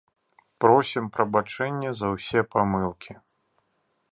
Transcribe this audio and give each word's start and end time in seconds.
Просім 0.63 1.05
прабачэння 1.17 1.91
за 1.99 2.07
ўсе 2.13 2.39
памылкі. 2.55 3.13